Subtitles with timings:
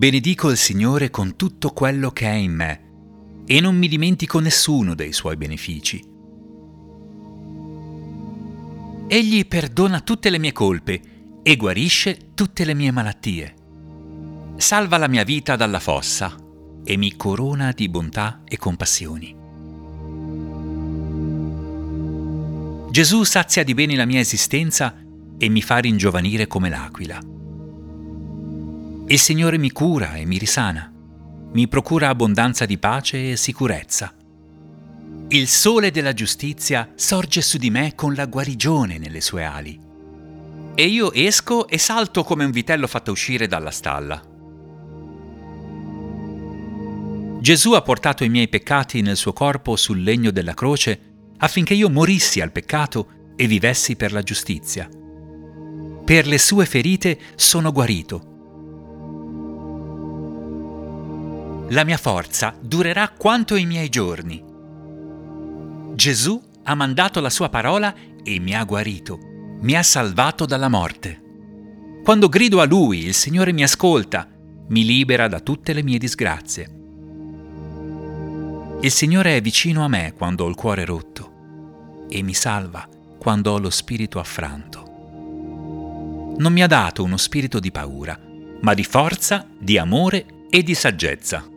[0.00, 4.94] Benedico il Signore con tutto quello che è in me e non mi dimentico nessuno
[4.94, 6.02] dei suoi benefici.
[9.06, 11.02] Egli perdona tutte le mie colpe
[11.42, 13.54] e guarisce tutte le mie malattie.
[14.56, 16.34] Salva la mia vita dalla fossa
[16.82, 19.36] e mi corona di bontà e compassioni.
[22.90, 24.96] Gesù sazia di bene la mia esistenza
[25.36, 27.38] e mi fa ringiovanire come l'aquila.
[29.10, 30.88] Il Signore mi cura e mi risana,
[31.52, 34.14] mi procura abbondanza di pace e sicurezza.
[35.30, 39.76] Il sole della giustizia sorge su di me con la guarigione nelle sue ali.
[40.76, 44.22] E io esco e salto come un vitello fatto uscire dalla stalla.
[47.40, 51.00] Gesù ha portato i miei peccati nel suo corpo sul legno della croce
[51.38, 54.88] affinché io morissi al peccato e vivessi per la giustizia.
[56.04, 58.30] Per le sue ferite sono guarito.
[61.70, 64.42] La mia forza durerà quanto i miei giorni.
[65.94, 69.18] Gesù ha mandato la sua parola e mi ha guarito,
[69.60, 71.22] mi ha salvato dalla morte.
[72.02, 74.26] Quando grido a Lui, il Signore mi ascolta,
[74.68, 76.78] mi libera da tutte le mie disgrazie.
[78.80, 83.52] Il Signore è vicino a me quando ho il cuore rotto e mi salva quando
[83.52, 84.82] ho lo spirito affranto.
[86.36, 88.18] Non mi ha dato uno spirito di paura,
[88.62, 91.49] ma di forza, di amore e di saggezza.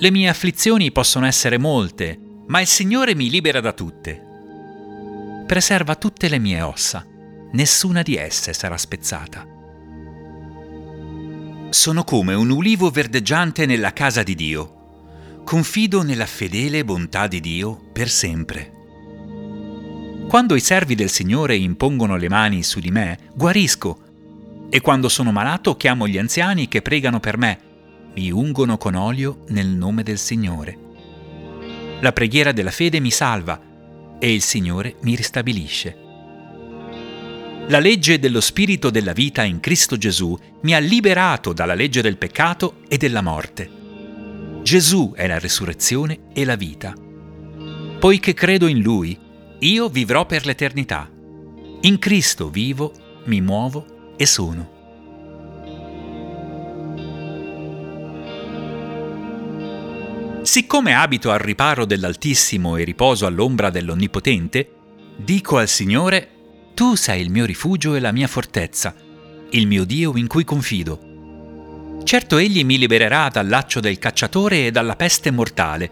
[0.00, 4.20] Le mie afflizioni possono essere molte, ma il Signore mi libera da tutte.
[5.46, 7.06] Preserva tutte le mie ossa,
[7.52, 9.46] nessuna di esse sarà spezzata.
[11.70, 14.74] Sono come un ulivo verdeggiante nella casa di Dio
[15.50, 18.72] confido nella fedele bontà di Dio per sempre.
[20.28, 23.98] Quando i servi del Signore impongono le mani su di me, guarisco.
[24.70, 27.58] E quando sono malato chiamo gli anziani che pregano per me,
[28.14, 30.78] mi ungono con olio nel nome del Signore.
[32.00, 33.60] La preghiera della fede mi salva
[34.18, 35.96] e il Signore mi ristabilisce.
[37.68, 42.16] La legge dello Spirito della vita in Cristo Gesù mi ha liberato dalla legge del
[42.16, 43.70] peccato e della morte.
[44.62, 46.94] Gesù è la resurrezione e la vita.
[47.98, 49.16] Poiché credo in Lui,
[49.60, 51.08] io vivrò per l'eternità.
[51.82, 52.92] In Cristo vivo,
[53.26, 54.79] mi muovo e sono.
[60.50, 64.68] Siccome abito al riparo dell'Altissimo e riposo all'ombra dell'Onnipotente,
[65.16, 66.28] dico al Signore,
[66.74, 68.92] Tu sei il mio rifugio e la mia fortezza,
[69.50, 74.70] il mio Dio in cui confido Certo egli mi libererà dal laccio del cacciatore e
[74.72, 75.90] dalla peste mortale.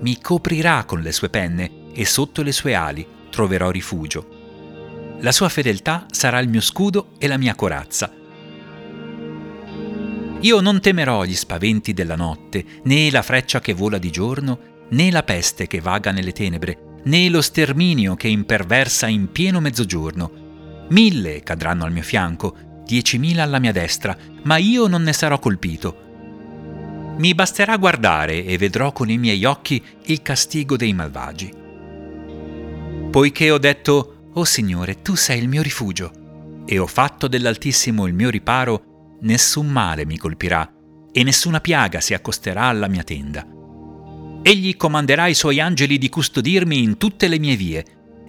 [0.00, 5.18] Mi coprirà con le sue penne e sotto le sue ali troverò rifugio.
[5.20, 8.10] La sua fedeltà sarà il mio scudo e la mia corazza.
[10.46, 15.10] Io non temerò gli spaventi della notte, né la freccia che vola di giorno, né
[15.10, 20.86] la peste che vaga nelle tenebre, né lo sterminio che imperversa in pieno mezzogiorno.
[20.90, 26.04] Mille cadranno al mio fianco, diecimila alla mia destra, ma io non ne sarò colpito.
[27.16, 31.52] Mi basterà guardare e vedrò con i miei occhi il castigo dei malvagi.
[33.10, 38.06] Poiché ho detto, O oh Signore, tu sei il mio rifugio, e ho fatto dell'Altissimo
[38.06, 40.70] il mio riparo, nessun male mi colpirà,
[41.12, 43.46] e nessuna piaga si accosterà alla mia tenda.
[44.42, 47.84] Egli comanderà i suoi angeli di custodirmi in tutte le mie vie,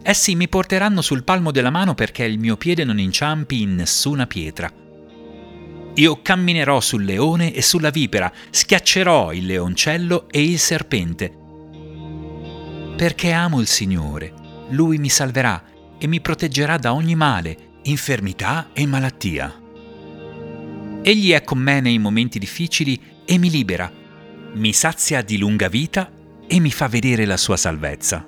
[0.09, 4.25] Essi mi porteranno sul palmo della mano perché il mio piede non inciampi in nessuna
[4.25, 4.71] pietra.
[5.95, 11.35] Io camminerò sul leone e sulla vipera, schiaccerò il leoncello e il serpente.
[12.95, 14.33] Perché amo il Signore,
[14.69, 15.61] Lui mi salverà
[15.97, 19.61] e mi proteggerà da ogni male, infermità e malattia.
[21.07, 23.89] Egli è con me nei momenti difficili e mi libera,
[24.55, 26.11] mi sazia di lunga vita
[26.45, 28.27] e mi fa vedere la sua salvezza.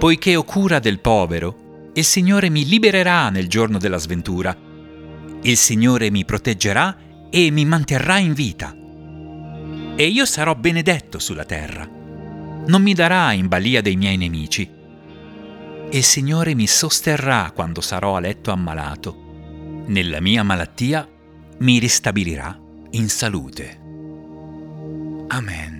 [0.00, 4.56] Poiché ho cura del povero, il Signore mi libererà nel giorno della sventura.
[5.42, 6.96] Il Signore mi proteggerà
[7.30, 8.76] e mi manterrà in vita.
[9.94, 11.88] E io sarò benedetto sulla terra.
[12.66, 14.68] Non mi darà in balia dei miei nemici.
[15.88, 19.25] Il Signore mi sosterrà quando sarò a letto ammalato.
[19.88, 21.08] Nella mia malattia
[21.58, 22.58] mi ristabilirà
[22.90, 23.78] in salute.
[25.28, 25.75] Amen.